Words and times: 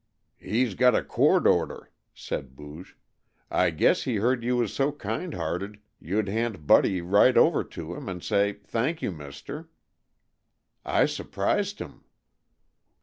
"He's 0.39 0.73
got 0.73 0.95
a 0.95 1.03
court 1.03 1.45
order," 1.45 1.91
said 2.11 2.55
Booge. 2.55 2.97
"I 3.51 3.69
guess 3.69 4.01
he 4.01 4.15
heard 4.15 4.43
you 4.43 4.57
was 4.57 4.73
so 4.73 4.91
kind 4.91 5.35
hearted 5.35 5.79
you'd 5.99 6.27
hand 6.27 6.65
Buddy 6.65 7.01
right 7.01 7.37
over 7.37 7.63
to 7.65 7.93
him 7.93 8.09
and 8.09 8.23
say, 8.23 8.53
Thank 8.53 9.03
you, 9.03 9.11
mister.' 9.11 9.69
I 10.83 11.05
surprised 11.05 11.77
him." 11.77 12.03